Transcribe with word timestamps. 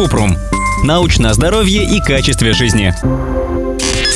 Купрум. 0.00 0.34
Научное 0.82 1.34
здоровье 1.34 1.84
и 1.84 2.00
качестве 2.00 2.54
жизни. 2.54 2.94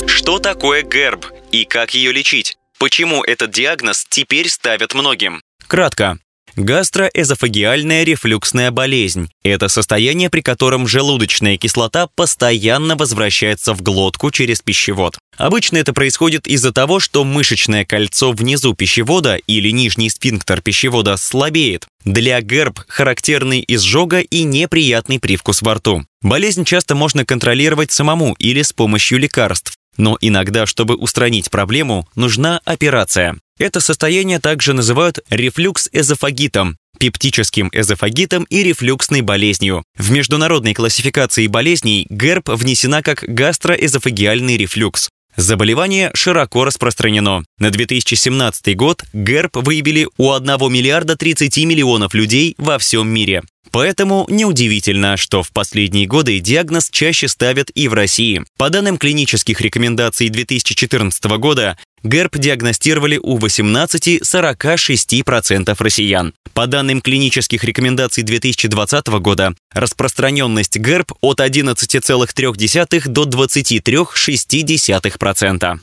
Что 0.07 0.39
такое 0.39 0.83
ГЭРБ 0.83 1.27
и 1.53 1.67
как 1.67 1.93
ее 1.93 2.11
лечить? 2.11 2.57
Почему 2.79 3.23
этот 3.23 3.51
диагноз 3.51 4.07
теперь 4.09 4.49
ставят 4.49 4.95
многим? 4.95 5.43
Кратко. 5.67 6.17
Гастроэзофагиальная 6.57 8.05
рефлюксная 8.05 8.71
болезнь– 8.71 9.29
это 9.43 9.69
состояние, 9.69 10.31
при 10.31 10.41
котором 10.41 10.87
желудочная 10.87 11.57
кислота 11.57 12.07
постоянно 12.15 12.95
возвращается 12.95 13.75
в 13.75 13.83
глотку 13.83 14.31
через 14.31 14.63
пищевод. 14.63 15.19
Обычно 15.37 15.79
это 15.79 15.93
происходит 15.93 16.47
из-за 16.47 16.73
того, 16.73 17.01
что 17.01 17.25
мышечное 17.25 17.85
кольцо 17.85 18.31
внизу 18.31 18.75
пищевода 18.75 19.35
или 19.35 19.71
нижний 19.71 20.09
сфинктер 20.09 20.61
пищевода 20.61 21.17
слабеет. 21.17 21.89
Для 22.05 22.41
ГЭРБ 22.41 22.85
характерный 22.87 23.65
изжога 23.67 24.21
и 24.21 24.45
неприятный 24.45 25.19
привкус 25.19 25.61
во 25.61 25.75
рту. 25.75 26.05
Болезнь 26.23 26.65
часто 26.65 26.95
можно 26.95 27.25
контролировать 27.25 27.91
самому 27.91 28.35
или 28.39 28.63
с 28.63 28.73
помощью 28.73 29.19
лекарств. 29.19 29.75
Но 29.97 30.19
иногда, 30.21 30.67
чтобы 30.67 30.97
устранить 30.97 31.51
проблему, 31.51 32.09
нужна 32.17 32.61
операция. 32.65 33.37
Это 33.59 33.81
состояние 33.81 34.41
также 34.41 34.73
называют 34.73 35.21
рефлюкс-эзофагитом, 35.31 36.77
пептическим 36.99 37.71
эзофагитом 37.73 38.45
и 38.45 38.63
рефлюксной 38.63 39.21
болезнью. 39.21 39.85
В 39.97 40.11
международной 40.11 40.75
классификации 40.75 41.47
болезней 41.47 42.07
ГЭРБ 42.11 42.51
внесена 42.51 43.03
как 43.03 43.23
гастроэзофагиальный 43.23 44.57
рефлюкс. 44.57 45.09
Заболевание 45.37 46.11
широко 46.15 46.65
распространено. 46.65 47.45
На 47.59 47.71
2017 47.71 48.77
год 48.77 49.05
ГЭРБ 49.13 49.57
выявили 49.57 50.09
у 50.17 50.33
1 50.33 50.47
миллиарда 50.73 51.17
30 51.17 51.57
миллионов 51.65 52.15
людей 52.15 52.55
во 52.57 52.79
всем 52.79 53.09
мире. 53.09 53.43
Поэтому 53.71 54.27
неудивительно, 54.29 55.17
что 55.17 55.43
в 55.43 55.51
последние 55.51 56.07
годы 56.07 56.39
диагноз 56.41 56.91
чаще 56.91 57.29
ставят 57.29 57.71
и 57.75 57.89
в 57.89 57.95
России. 57.95 58.45
По 58.57 58.71
данным 58.71 58.99
клинических 58.99 59.61
рекомендаций 59.61 60.29
2014 60.29 61.25
года, 61.39 61.77
ГЭРБ 62.05 62.39
диагностировали 62.39 63.19
у 63.23 63.39
18-46% 63.39 65.77
россиян. 65.79 66.35
По 66.53 66.67
данным 66.67 67.01
клинических 67.01 67.65
рекомендаций 67.65 68.23
2020 68.23 69.07
года, 69.21 69.55
распространенность 69.73 70.79
ГЭРБ 70.79 71.13
от 71.21 71.41
11,3 71.41 73.09
до 73.09 73.25
23,6%. 73.25 75.81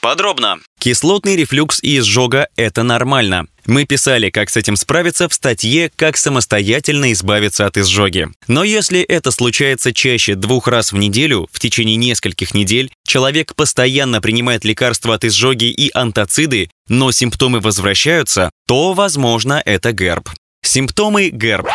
Подробно. 0.00 0.58
Кислотный 0.78 1.34
рефлюкс 1.34 1.82
и 1.82 1.98
изжога– 1.98 2.48
это 2.56 2.82
нормально. 2.82 3.46
Мы 3.66 3.86
писали, 3.86 4.30
как 4.30 4.50
с 4.50 4.56
этим 4.56 4.76
справиться 4.76 5.28
в 5.28 5.34
статье 5.34 5.90
«Как 5.96 6.16
самостоятельно 6.16 7.12
избавиться 7.12 7.66
от 7.66 7.78
изжоги». 7.78 8.28
Но 8.46 8.62
если 8.62 9.00
это 9.00 9.30
случается 9.30 9.92
чаще 9.92 10.34
двух 10.34 10.68
раз 10.68 10.92
в 10.92 10.96
неделю, 10.96 11.48
в 11.50 11.58
течение 11.58 11.96
нескольких 11.96 12.52
недель, 12.52 12.92
человек 13.06 13.54
постоянно 13.54 14.20
принимает 14.20 14.64
лекарства 14.64 15.14
от 15.14 15.24
изжоги 15.24 15.70
и 15.70 15.90
антациды, 15.94 16.68
но 16.88 17.10
симптомы 17.10 17.60
возвращаются, 17.60 18.50
то, 18.66 18.92
возможно, 18.92 19.62
это 19.64 19.92
ГЭРБ. 19.92 20.28
Симптомы 20.62 21.30
ГЭРБ. 21.30 21.68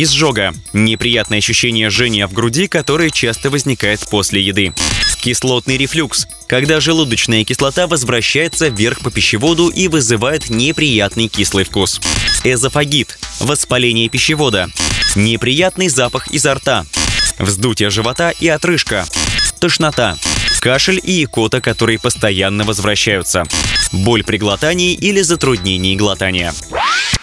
Изжога. 0.00 0.54
Неприятное 0.72 1.38
ощущение 1.38 1.90
жжения 1.90 2.28
в 2.28 2.32
груди, 2.32 2.68
которое 2.68 3.10
часто 3.10 3.50
возникает 3.50 4.08
после 4.08 4.40
еды. 4.40 4.72
Кислотный 5.20 5.76
рефлюкс, 5.76 6.28
когда 6.46 6.78
желудочная 6.78 7.42
кислота 7.42 7.88
возвращается 7.88 8.68
вверх 8.68 9.00
по 9.00 9.10
пищеводу 9.10 9.70
и 9.70 9.88
вызывает 9.88 10.50
неприятный 10.50 11.26
кислый 11.26 11.64
вкус. 11.64 12.00
Эзофагит– 12.44 13.18
воспаление 13.40 14.08
пищевода. 14.08 14.70
Неприятный 15.16 15.88
запах 15.88 16.28
изо 16.28 16.54
рта. 16.54 16.86
Вздутие 17.40 17.90
живота 17.90 18.30
и 18.30 18.46
отрыжка. 18.46 19.04
Тошнота. 19.58 20.16
Кашель 20.60 21.00
и 21.02 21.24
икота, 21.24 21.60
которые 21.60 21.98
постоянно 21.98 22.62
возвращаются. 22.62 23.42
Боль 23.90 24.22
при 24.22 24.36
глотании 24.36 24.94
или 24.94 25.22
затруднении 25.22 25.96
глотания. 25.96 26.54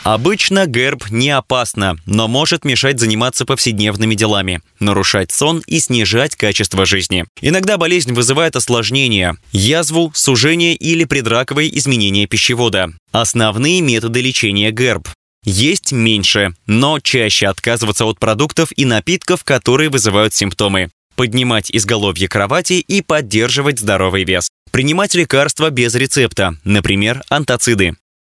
Обычно 0.05 0.67
герб 0.67 1.09
не 1.09 1.31
опасно, 1.31 1.97
но 2.05 2.27
может 2.27 2.63
мешать 2.63 2.99
заниматься 2.99 3.43
повседневными 3.43 4.13
делами, 4.13 4.61
нарушать 4.79 5.31
сон 5.31 5.63
и 5.65 5.79
снижать 5.79 6.35
качество 6.35 6.85
жизни. 6.85 7.25
Иногда 7.41 7.77
болезнь 7.77 8.13
вызывает 8.13 8.55
осложнения– 8.55 9.35
язву, 9.51 10.11
сужение 10.13 10.75
или 10.75 11.05
предраковые 11.05 11.75
изменения 11.79 12.27
пищевода. 12.27 12.91
Основные 13.11 13.81
методы 13.81 14.21
лечения 14.21 14.69
герб 14.69 15.09
есть 15.43 15.91
меньше, 15.91 16.53
но 16.67 16.99
чаще 16.99 17.47
отказываться 17.47 18.05
от 18.05 18.19
продуктов 18.19 18.69
и 18.75 18.85
напитков, 18.85 19.43
которые 19.43 19.89
вызывают 19.89 20.35
симптомы. 20.35 20.91
Поднимать 21.15 21.71
изголовье 21.71 22.27
кровати 22.27 22.73
и 22.73 23.01
поддерживать 23.01 23.79
здоровый 23.79 24.23
вес. 24.23 24.49
Принимать 24.69 25.15
лекарства 25.15 25.71
без 25.71 25.95
рецепта, 25.95 26.57
например, 26.63 27.23
антациды 27.29 27.95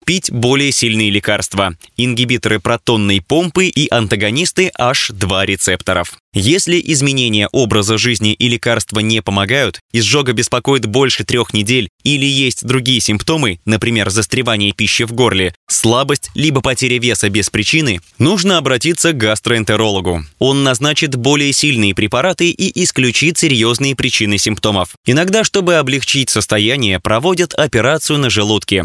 пить 0.08 0.32
более 0.32 0.72
сильные 0.72 1.10
лекарства– 1.10 1.74
ингибиторы 1.98 2.60
протонной 2.60 3.20
помпы 3.20 3.66
и 3.66 3.88
антагонисты 3.90 4.72
H2 4.80 5.44
рецепторов. 5.44 6.16
Если 6.32 6.80
изменения 6.82 7.46
образа 7.52 7.98
жизни 7.98 8.32
и 8.32 8.48
лекарства 8.48 9.00
не 9.00 9.20
помогают, 9.20 9.80
изжога 9.92 10.32
беспокоит 10.32 10.86
больше 10.86 11.24
трех 11.24 11.52
недель 11.52 11.90
или 12.04 12.24
есть 12.24 12.64
другие 12.64 13.00
симптомы, 13.00 13.60
например, 13.66 14.08
застревание 14.08 14.72
пищи 14.72 15.04
в 15.04 15.12
горле, 15.12 15.54
слабость 15.68 16.30
либо 16.34 16.62
потеря 16.62 16.98
веса 16.98 17.28
без 17.28 17.50
причины, 17.50 18.00
нужно 18.18 18.56
обратиться 18.56 19.12
к 19.12 19.18
гастроэнтерологу. 19.18 20.24
Он 20.38 20.64
назначит 20.64 21.16
более 21.16 21.52
сильные 21.52 21.94
препараты 21.94 22.50
и 22.50 22.82
исключит 22.82 23.36
серьезные 23.36 23.94
причины 23.94 24.38
симптомов. 24.38 24.94
Иногда, 25.04 25.44
чтобы 25.44 25.74
облегчить 25.74 26.30
состояние, 26.30 26.98
проводят 26.98 27.52
операцию 27.52 28.18
на 28.18 28.30
желудке 28.30 28.84